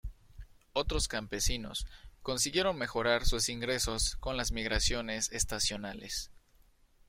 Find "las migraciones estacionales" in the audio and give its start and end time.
4.35-6.31